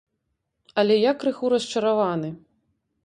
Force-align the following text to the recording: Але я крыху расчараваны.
Але 0.83 0.95
я 0.97 1.11
крыху 1.23 1.45
расчараваны. 1.55 2.29